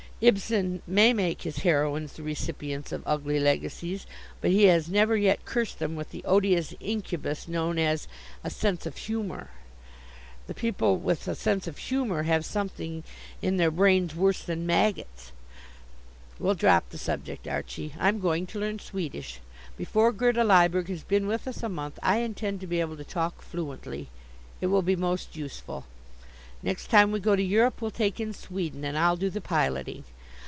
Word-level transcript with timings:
Ibsen 0.23 0.83
may 0.85 1.13
make 1.13 1.41
his 1.41 1.57
heroines 1.65 2.13
the 2.13 2.21
recipients 2.21 2.91
of 2.91 3.01
ugly 3.07 3.39
legacies, 3.39 4.05
but 4.39 4.51
he 4.51 4.65
has 4.65 4.87
never 4.87 5.17
yet 5.17 5.45
cursed 5.45 5.79
them 5.79 5.95
with 5.95 6.11
the 6.11 6.23
odious 6.25 6.75
incubus 6.79 7.47
known 7.47 7.79
as 7.79 8.07
'a 8.43 8.51
sense 8.51 8.85
of 8.85 8.95
humor.' 8.97 9.49
The 10.45 10.53
people 10.53 10.97
with 10.97 11.27
a 11.27 11.33
sense 11.33 11.65
of 11.65 11.79
humor 11.79 12.21
have 12.21 12.45
something 12.45 13.03
in 13.41 13.57
their 13.57 13.71
brains 13.71 14.13
worse 14.15 14.43
than 14.43 14.67
maggots. 14.67 15.31
We'll 16.37 16.53
drop 16.53 16.89
the 16.91 16.99
subject, 16.99 17.47
Archie. 17.47 17.95
I'm 17.97 18.19
going 18.19 18.45
to 18.45 18.59
learn 18.59 18.77
Swedish. 18.77 19.39
Before 19.75 20.11
Gerda 20.13 20.43
Lyberg 20.43 20.87
has 20.89 21.01
been 21.01 21.25
with 21.25 21.47
us 21.47 21.63
a 21.63 21.67
month 21.67 21.97
I 22.03 22.17
intend 22.17 22.61
to 22.61 22.67
be 22.67 22.79
able 22.79 22.97
to 22.97 23.03
talk 23.03 23.41
fluently. 23.41 24.09
It 24.61 24.67
will 24.67 24.83
be 24.83 24.95
most 24.95 25.35
useful. 25.35 25.85
Next 26.63 26.91
time 26.91 27.11
we 27.11 27.19
go 27.19 27.35
to 27.35 27.41
Europe 27.41 27.81
we'll 27.81 27.89
take 27.89 28.19
in 28.19 28.33
Sweden, 28.35 28.85
and 28.85 28.95
I'll 28.95 29.17
do 29.17 29.31
the 29.31 29.41
piloting. 29.41 30.03